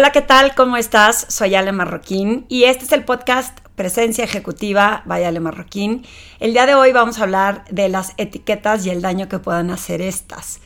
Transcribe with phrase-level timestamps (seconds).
[0.00, 0.54] Hola, ¿qué tal?
[0.54, 1.26] ¿Cómo estás?
[1.28, 6.06] Soy Ale Marroquín y este es el podcast Presencia Ejecutiva by Ale Marroquín.
[6.38, 9.70] El día de hoy vamos a hablar de las etiquetas y el daño que puedan
[9.70, 10.60] hacer estas.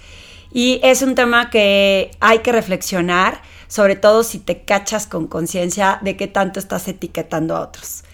[0.52, 5.98] Y es un tema que hay que reflexionar, sobre todo si te cachas con conciencia
[6.02, 8.04] de qué tanto estás etiquetando a otros.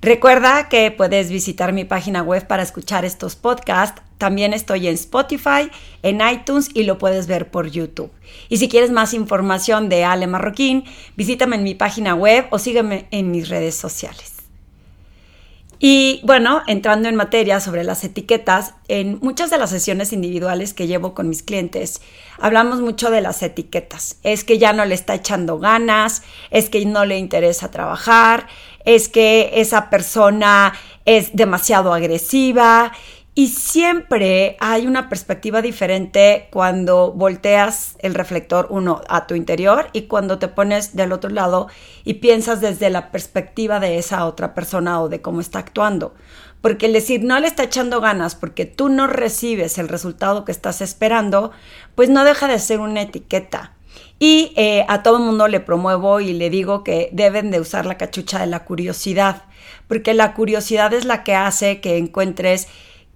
[0.00, 4.00] Recuerda que puedes visitar mi página web para escuchar estos podcasts.
[4.18, 5.70] También estoy en Spotify,
[6.02, 8.10] en iTunes y lo puedes ver por YouTube.
[8.48, 10.84] Y si quieres más información de Ale Marroquín,
[11.16, 14.34] visítame en mi página web o sígueme en mis redes sociales.
[15.80, 20.88] Y bueno, entrando en materia sobre las etiquetas, en muchas de las sesiones individuales que
[20.88, 22.00] llevo con mis clientes,
[22.40, 24.16] hablamos mucho de las etiquetas.
[24.24, 28.48] Es que ya no le está echando ganas, es que no le interesa trabajar,
[28.84, 30.72] es que esa persona
[31.04, 32.92] es demasiado agresiva
[33.38, 40.08] y siempre hay una perspectiva diferente cuando volteas el reflector uno a tu interior y
[40.08, 41.68] cuando te pones del otro lado
[42.02, 46.16] y piensas desde la perspectiva de esa otra persona o de cómo está actuando.
[46.60, 50.50] Porque el decir no le está echando ganas porque tú no recibes el resultado que
[50.50, 51.52] estás esperando,
[51.94, 53.72] pues no deja de ser una etiqueta.
[54.18, 57.86] Y eh, a todo el mundo le promuevo y le digo que deben de usar
[57.86, 59.44] la cachucha de la curiosidad,
[59.86, 62.66] porque la curiosidad es la que hace que encuentres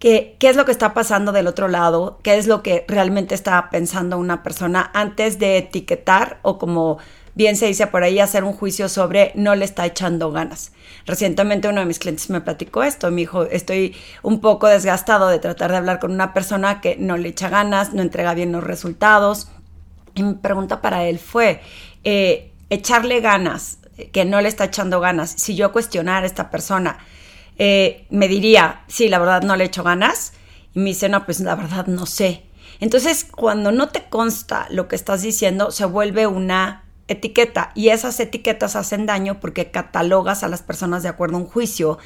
[0.03, 3.71] qué es lo que está pasando del otro lado, qué es lo que realmente está
[3.71, 6.99] pensando una persona antes de etiquetar o como
[7.35, 10.73] bien se dice por ahí, hacer un juicio sobre no le está echando ganas.
[11.07, 15.39] Recientemente uno de mis clientes me platicó esto, me dijo, estoy un poco desgastado de
[15.39, 18.65] tratar de hablar con una persona que no le echa ganas, no entrega bien los
[18.65, 19.53] resultados.
[20.15, 21.61] Y mi pregunta para él fue,
[22.03, 23.79] eh, echarle ganas,
[24.11, 26.99] que no le está echando ganas, si yo cuestionar a esta persona,
[27.59, 30.33] eh, me diría, sí, la verdad no le echo ganas.
[30.75, 32.45] Y me dice, no, pues la verdad no sé.
[32.81, 38.19] Entonces, cuando no te consta lo que estás diciendo, se vuelve una etiqueta y esas
[38.21, 41.99] etiquetas hacen daño porque catalogas a las personas de acuerdo a un juicio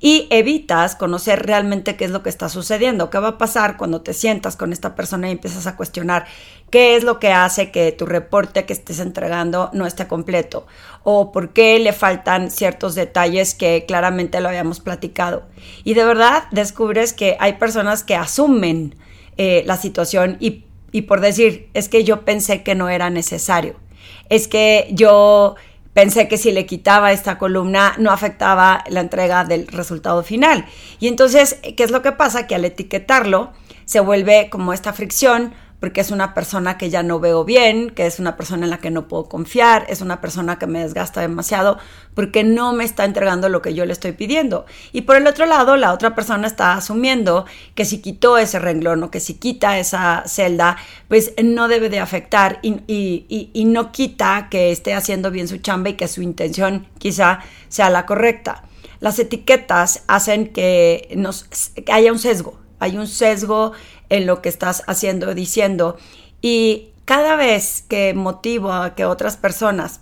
[0.00, 4.02] y evitas conocer realmente qué es lo que está sucediendo, qué va a pasar cuando
[4.02, 6.26] te sientas con esta persona y empiezas a cuestionar
[6.70, 10.66] qué es lo que hace que tu reporte que estés entregando no esté completo
[11.02, 15.44] o por qué le faltan ciertos detalles que claramente lo habíamos platicado.
[15.84, 18.94] Y de verdad descubres que hay personas que asumen
[19.36, 23.83] eh, la situación y, y por decir, es que yo pensé que no era necesario
[24.28, 25.56] es que yo
[25.92, 30.66] pensé que si le quitaba esta columna no afectaba la entrega del resultado final.
[31.00, 32.46] Y entonces, ¿qué es lo que pasa?
[32.46, 33.52] Que al etiquetarlo
[33.84, 38.06] se vuelve como esta fricción porque es una persona que ya no veo bien, que
[38.06, 41.20] es una persona en la que no puedo confiar, es una persona que me desgasta
[41.20, 41.76] demasiado
[42.14, 44.64] porque no me está entregando lo que yo le estoy pidiendo.
[44.92, 47.44] Y por el otro lado, la otra persona está asumiendo
[47.74, 50.78] que si quitó ese renglón o que si quita esa celda,
[51.08, 55.96] pues no debe de afectar y, no quita que esté haciendo bien su chamba y
[55.96, 58.64] que su intención quizá sea la correcta.
[59.00, 63.72] Las etiquetas hacen que, nos, que haya un sesgo, hay un sesgo
[64.08, 65.96] en lo que estás haciendo o diciendo.
[66.40, 70.00] Y cada vez que motivo a que otras personas,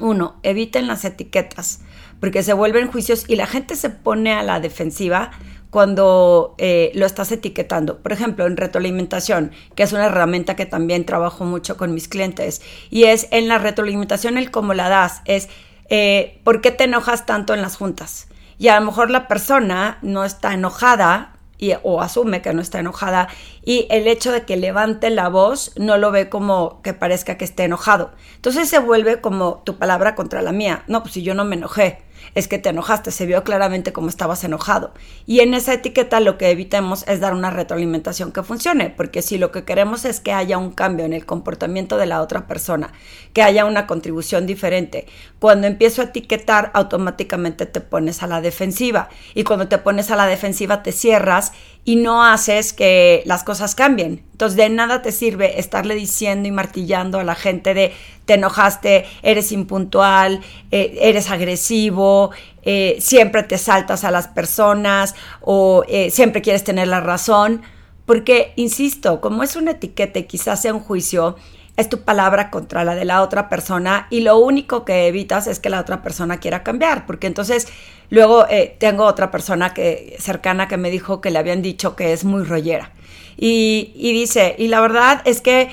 [0.00, 1.80] uno, eviten las etiquetas,
[2.20, 5.30] porque se vuelven juicios y la gente se pone a la defensiva
[5.70, 7.98] cuando eh, lo estás etiquetando.
[7.98, 12.62] Por ejemplo, en retroalimentación, que es una herramienta que también trabajo mucho con mis clientes,
[12.90, 15.48] y es en la retroalimentación el cómo la das, es
[15.88, 18.28] eh, ¿por qué te enojas tanto en las juntas?
[18.58, 21.35] Y a lo mejor la persona no está enojada
[21.82, 23.28] o asume que no está enojada
[23.64, 27.44] y el hecho de que levante la voz no lo ve como que parezca que
[27.44, 28.12] esté enojado.
[28.36, 30.84] Entonces se vuelve como tu palabra contra la mía.
[30.86, 32.02] No, pues si yo no me enojé,
[32.34, 34.92] es que te enojaste, se vio claramente cómo estabas enojado.
[35.26, 39.38] Y en esa etiqueta lo que evitemos es dar una retroalimentación que funcione, porque si
[39.38, 42.92] lo que queremos es que haya un cambio en el comportamiento de la otra persona,
[43.32, 45.06] que haya una contribución diferente,
[45.38, 50.16] cuando empiezo a etiquetar automáticamente te pones a la defensiva y cuando te pones a
[50.16, 51.52] la defensiva te cierras
[51.86, 54.24] y no haces que las cosas cambien.
[54.32, 57.92] Entonces de nada te sirve estarle diciendo y martillando a la gente de
[58.24, 60.40] te enojaste, eres impuntual,
[60.72, 66.88] eh, eres agresivo, eh, siempre te saltas a las personas o eh, siempre quieres tener
[66.88, 67.62] la razón.
[68.04, 71.36] Porque, insisto, como es una etiqueta y quizás sea un juicio,
[71.76, 75.58] es tu palabra contra la de la otra persona y lo único que evitas es
[75.60, 77.68] que la otra persona quiera cambiar, porque entonces
[78.10, 78.46] luego
[78.78, 82.44] tengo otra persona que cercana que me dijo que le habían dicho que es muy
[82.44, 82.92] rollera.
[83.36, 85.68] Y, y dice, y la verdad es que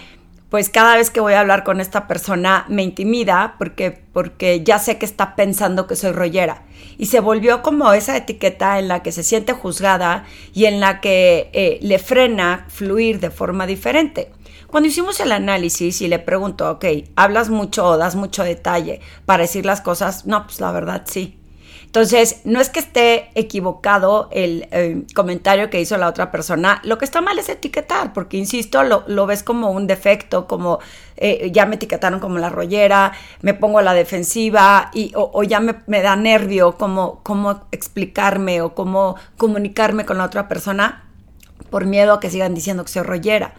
[0.53, 4.77] pues cada vez que voy a hablar con esta persona me intimida porque, porque ya
[4.77, 6.61] sé que está pensando que soy rollera.
[6.99, 11.01] Y se volvió como esa etiqueta en la que se siente juzgada y en la
[11.01, 14.31] que eh, le frena fluir de forma diferente.
[14.67, 16.85] Cuando hicimos el análisis y le pregunto, ok,
[17.15, 20.27] ¿hablas mucho o das mucho detalle para decir las cosas?
[20.27, 21.35] No, pues la verdad sí.
[21.93, 26.97] Entonces, no es que esté equivocado el eh, comentario que hizo la otra persona, lo
[26.97, 30.79] que está mal es etiquetar, porque, insisto, lo, ves como un defecto, como
[31.17, 33.11] eh, ya me etiquetaron como la rollera,
[33.43, 38.73] me pongo a la defensiva y, o, ya me, da nervio cómo, cómo explicarme o
[38.73, 41.03] cómo comunicarme con la otra persona
[41.69, 43.53] por miedo a que sigan diciendo que soy rollera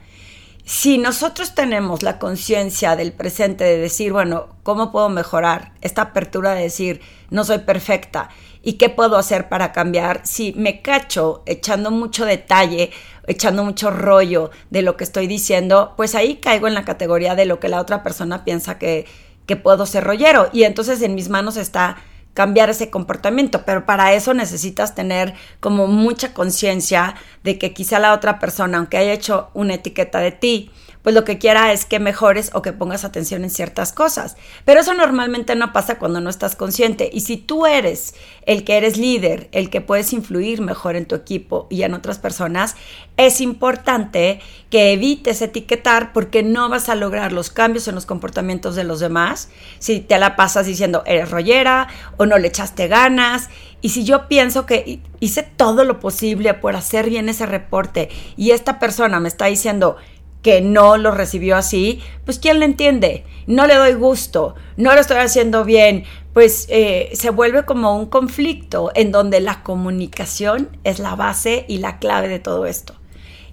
[0.65, 5.73] si nosotros tenemos la conciencia del presente de decir, bueno, ¿cómo puedo mejorar?
[5.83, 8.31] Esta apertura de decir, no soy perfecta
[8.63, 12.91] y qué puedo hacer para cambiar, si me cacho echando mucho detalle,
[13.27, 17.45] echando mucho rollo de lo que estoy diciendo, pues ahí caigo en la categoría de
[17.45, 19.07] lo que la otra persona piensa que,
[19.45, 21.99] que puedo ser rollero y entonces en mis manos está
[22.35, 28.13] cambiar ese comportamiento, pero para eso necesitas tener como mucha conciencia de que quizá la
[28.13, 30.71] otra persona, aunque haya hecho una etiqueta de ti,
[31.05, 34.39] pues lo que quiera es que mejores o que pongas atención en ciertas cosas.
[34.65, 37.11] Pero eso normalmente no pasa cuando no estás consciente.
[37.13, 38.15] Y si tú eres
[38.47, 42.19] el que eres líder, el que puedes influir mejor en tu equipo y en otras
[42.19, 42.75] personas,
[43.19, 44.41] es importante
[44.71, 48.99] que evites etiquetar porque no vas a lograr los cambios en los comportamientos de los
[48.99, 53.51] demás si te la pasas diciendo eres rollera o no le echaste ganas.
[53.83, 58.53] Y si yo pienso que hice todo lo posible por hacer bien ese reporte y
[58.53, 59.97] esta persona me está diciendo
[60.45, 63.25] que no lo recibió así, pues ¿quién le entiende?
[63.47, 66.05] No le doy gusto, no lo estoy haciendo bien,
[66.35, 71.79] pues eh, se vuelve como un conflicto en donde la comunicación es la base y
[71.79, 72.95] la clave de todo esto.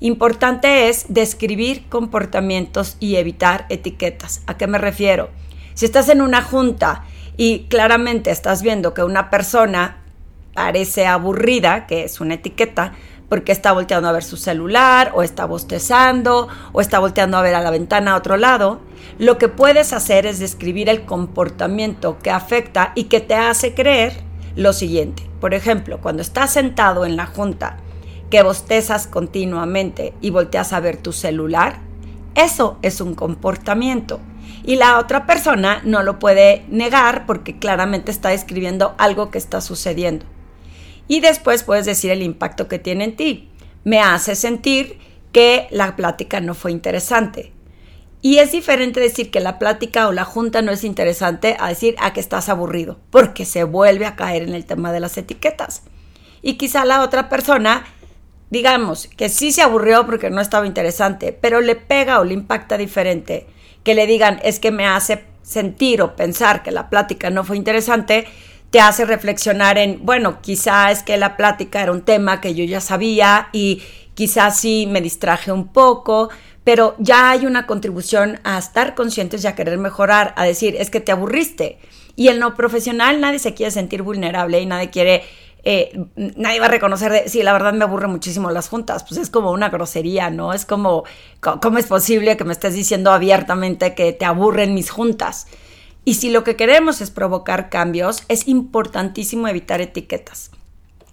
[0.02, 4.42] Importante es describir comportamientos y evitar etiquetas.
[4.46, 5.30] ¿A qué me refiero?
[5.76, 7.06] Si estás en una junta
[7.38, 10.02] y claramente estás viendo que una persona
[10.54, 12.94] parece aburrida, que es una etiqueta,
[13.32, 17.56] porque está volteando a ver su celular o está bostezando o está volteando a ver
[17.56, 18.82] a la ventana a otro lado,
[19.20, 24.18] lo que puedes hacer es describir el comportamiento que afecta y que te hace creer
[24.58, 25.24] lo siguiente.
[25.40, 27.78] Por ejemplo, cuando estás sentado en la junta
[28.30, 31.78] que bostezas continuamente y volteas a ver tu celular,
[32.36, 34.20] eso es un comportamiento.
[34.66, 39.62] Y la otra persona no lo puede negar porque claramente está describiendo algo que está
[39.62, 40.26] sucediendo
[41.08, 43.50] y después puedes decir el impacto que tiene en ti.
[43.84, 45.00] Me hace sentir
[45.32, 47.54] que la plática no fue interesante.
[48.22, 51.96] Y es diferente decir que la plática o la junta no es interesante a decir
[52.00, 55.84] a que estás aburrido, porque se vuelve a caer en el tema de las etiquetas.
[56.44, 57.84] Y quizá la otra persona,
[58.52, 62.78] digamos, que sí se aburrió porque no estaba interesante, pero le pega o le impacta
[62.78, 63.48] diferente.
[63.84, 67.58] Que le digan es que me hace sentir o pensar que la plática no fue
[67.58, 68.28] interesante,
[68.72, 72.64] te hace reflexionar en, bueno, quizás es que la plática era un tema que yo
[72.64, 73.84] ya sabía y
[74.14, 76.30] quizás sí me distraje un poco,
[76.64, 80.90] pero ya hay una contribución a estar conscientes y a querer mejorar, a decir, es
[80.90, 81.80] que te aburriste.
[82.16, 85.24] Y en lo profesional nadie se quiere sentir vulnerable y nadie quiere,
[85.66, 89.20] eh, nadie va a reconocer, de, sí, la verdad me aburre muchísimo las juntas, pues
[89.20, 90.54] es como una grosería, ¿no?
[90.54, 91.04] Es como,
[91.42, 95.48] ¿cómo es posible que me estés diciendo abiertamente que te aburren mis juntas?
[96.04, 100.52] Y si lo que queremos es provocar cambios, es importantísimo evitar etiquetas.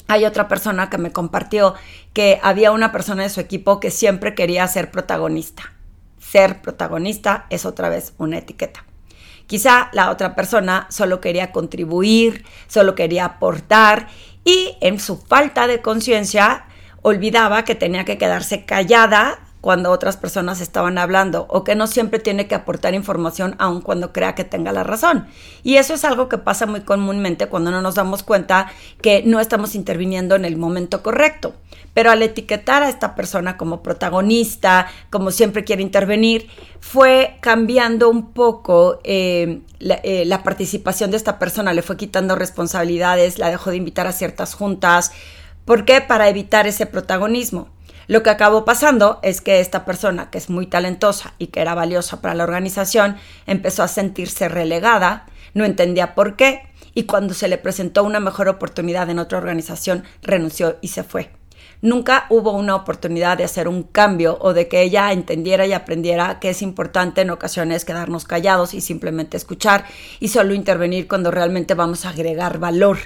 [0.06, 1.74] Hay otra persona que me compartió
[2.14, 5.74] que había una persona de su equipo que siempre quería ser protagonista.
[6.18, 8.84] Ser protagonista es otra vez una etiqueta.
[9.46, 14.08] Quizá la otra persona solo quería contribuir, solo quería aportar
[14.44, 16.66] y en su falta de conciencia
[17.02, 22.18] olvidaba que tenía que quedarse callada cuando otras personas estaban hablando o que no siempre
[22.18, 25.26] tiene que aportar información aun cuando crea que tenga la razón.
[25.62, 28.72] Y eso es algo que pasa muy comúnmente cuando no nos damos cuenta
[29.02, 31.52] que no estamos interviniendo en el momento correcto.
[31.92, 36.48] Pero al etiquetar a esta persona como protagonista, como siempre quiere intervenir,
[36.80, 42.36] fue cambiando un poco eh, la, eh, la participación de esta persona, le fue quitando
[42.36, 45.12] responsabilidades, la dejó de invitar a ciertas juntas.
[45.66, 46.00] ¿Por qué?
[46.00, 47.68] Para evitar ese protagonismo.
[48.08, 51.74] Lo que acabó pasando es que esta persona, que es muy talentosa y que era
[51.74, 56.62] valiosa para la organización, empezó a sentirse relegada, no entendía por qué,
[56.94, 61.30] y cuando se le presentó una mejor oportunidad en otra organización, renunció y se fue.
[61.82, 66.40] Nunca hubo una oportunidad de hacer un cambio o de que ella entendiera y aprendiera
[66.40, 69.84] que es importante en ocasiones quedarnos callados y simplemente escuchar
[70.18, 72.98] y solo intervenir cuando realmente vamos a agregar valor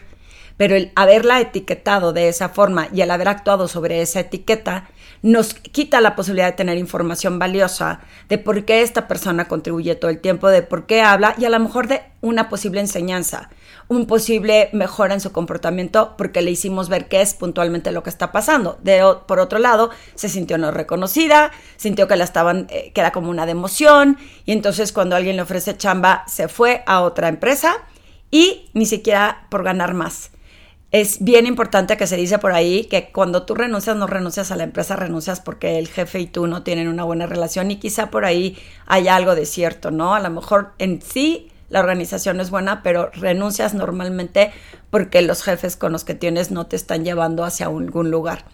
[0.56, 4.88] pero el haberla etiquetado de esa forma y el haber actuado sobre esa etiqueta
[5.22, 10.10] nos quita la posibilidad de tener información valiosa de por qué esta persona contribuye todo
[10.10, 13.48] el tiempo, de por qué habla y a lo mejor de una posible enseñanza,
[13.86, 18.10] un posible mejora en su comportamiento porque le hicimos ver qué es puntualmente lo que
[18.10, 18.78] está pasando.
[18.82, 23.12] De, por otro lado, se sintió no reconocida, sintió que la estaban, eh, que era
[23.12, 27.76] como una democión y entonces cuando alguien le ofrece chamba se fue a otra empresa
[28.30, 30.32] y ni siquiera por ganar más
[30.92, 34.56] es bien importante que se dice por ahí que cuando tú renuncias, no renuncias a
[34.56, 38.10] la empresa, renuncias porque el jefe y tú no tienen una buena relación y quizá
[38.10, 40.14] por ahí hay algo de cierto, ¿no?
[40.14, 44.52] A lo mejor en sí la organización es buena, pero renuncias normalmente
[44.90, 48.44] porque los jefes con los que tienes no te están llevando hacia algún lugar.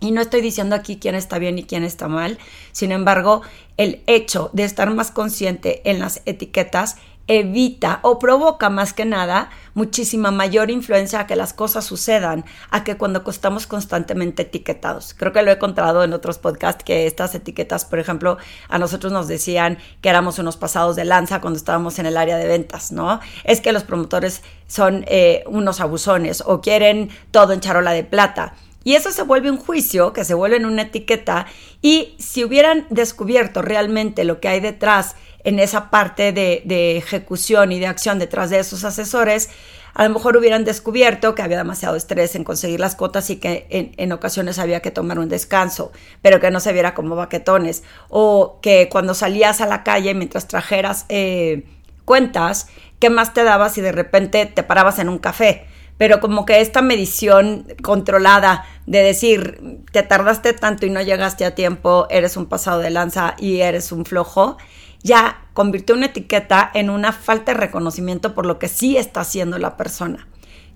[0.00, 2.38] Y no estoy diciendo aquí quién está bien y quién está mal,
[2.72, 3.42] sin embargo,
[3.76, 6.96] el hecho de estar más consciente en las etiquetas
[7.28, 12.82] evita o provoca más que nada muchísima mayor influencia a que las cosas sucedan, a
[12.82, 15.14] que cuando estamos constantemente etiquetados.
[15.14, 19.12] Creo que lo he contado en otros podcasts que estas etiquetas, por ejemplo, a nosotros
[19.12, 22.90] nos decían que éramos unos pasados de lanza cuando estábamos en el área de ventas,
[22.90, 23.20] ¿no?
[23.44, 28.54] Es que los promotores son eh, unos abusones o quieren todo en charola de plata.
[28.84, 31.46] Y eso se vuelve un juicio, que se vuelve en una etiqueta,
[31.82, 37.78] y si hubieran descubierto realmente lo que hay detrás en esa parte de, ejecución y
[37.78, 39.50] de acción detrás de esos asesores,
[39.94, 43.66] a lo mejor hubieran descubierto que había demasiado estrés en conseguir las cuotas y que
[43.96, 45.92] en, ocasiones había que tomar un descanso,
[46.22, 50.46] pero que no se viera como baquetones, o que cuando salías a la calle mientras
[50.46, 51.64] trajeras eh,
[52.04, 52.68] cuentas,
[52.98, 55.66] ¿qué más te dabas si de repente te parabas en un café?
[55.98, 61.54] pero como que esta medición controlada de decir, te tardaste tanto y no llegaste a
[61.54, 64.56] tiempo, eres un pasado de lanza y eres un flojo,
[65.02, 69.58] ya convirtió una etiqueta en una falta de reconocimiento por lo que sí está haciendo
[69.58, 70.28] la persona.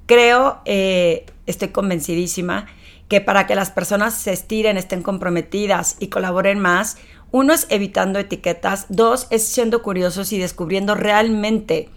[0.06, 2.66] Creo, eh, estoy convencidísima,
[3.08, 6.96] que para que las personas se estiren, estén comprometidas y colaboren más,
[7.30, 11.88] uno es evitando etiquetas, dos es siendo curiosos y descubriendo realmente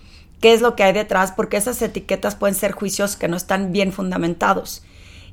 [0.41, 3.71] qué es lo que hay detrás, porque esas etiquetas pueden ser juicios que no están
[3.71, 4.83] bien fundamentados.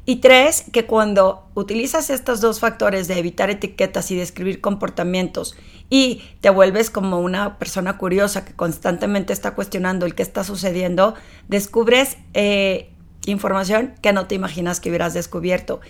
[0.04, 5.54] Y tres, que cuando utilizas estos dos factores de evitar etiquetas y describir comportamientos
[5.90, 11.14] y te vuelves como una persona curiosa que constantemente está cuestionando el que está sucediendo,
[11.46, 12.90] descubres eh,
[13.26, 15.80] información que no te imaginas que hubieras descubierto.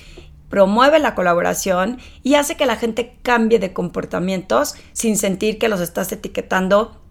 [0.50, 5.80] Promueve la colaboración y hace que la gente cambie de comportamientos sin sentir que los
[5.80, 7.01] estás etiquetando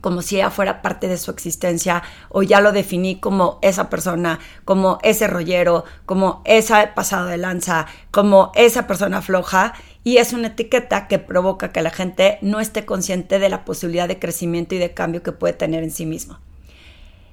[0.00, 4.38] como si ella fuera parte de su existencia o ya lo definí como esa persona,
[4.64, 9.74] como ese rollero, como esa pasado de lanza, como esa persona floja
[10.04, 14.08] y es una etiqueta que provoca que la gente no esté consciente de la posibilidad
[14.08, 16.38] de crecimiento y de cambio que puede tener en sí mismo.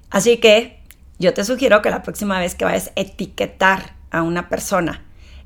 [0.10, 0.80] Así que
[1.18, 5.02] yo te sugiero que la próxima vez que vayas a etiquetar a una persona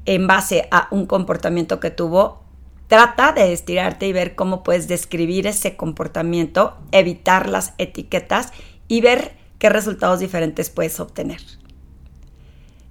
[0.06, 2.44] en base a un comportamiento que tuvo,
[2.90, 8.52] Trata de estirarte y ver cómo puedes describir ese comportamiento, evitar las etiquetas
[8.88, 11.40] y ver qué resultados diferentes puedes obtener.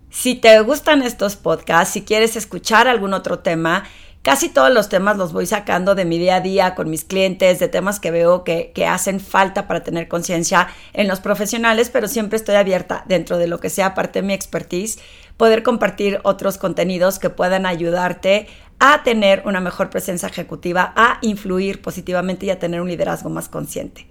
[0.08, 3.86] Si te gustan estos podcasts, si quieres escuchar algún otro tema,
[4.22, 7.58] casi todos los temas los voy sacando de mi día a día con mis clientes,
[7.58, 12.06] de temas que veo que, que hacen falta para tener conciencia en los profesionales, pero
[12.06, 15.00] siempre estoy abierta dentro de lo que sea parte de mi expertise,
[15.38, 21.80] poder compartir otros contenidos que puedan ayudarte a tener una mejor presencia ejecutiva, a influir
[21.80, 24.06] positivamente y a tener un liderazgo más consciente.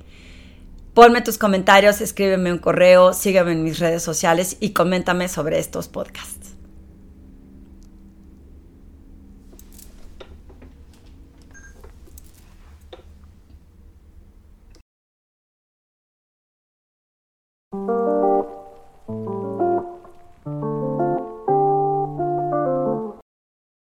[0.96, 5.88] Ponme tus comentarios, escríbeme un correo, sígueme en mis redes sociales y coméntame sobre estos
[5.88, 6.47] podcasts.